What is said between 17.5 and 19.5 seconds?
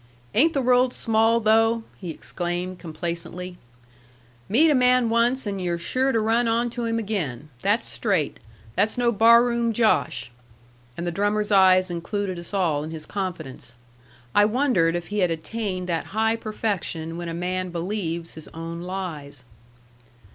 believes his own lies.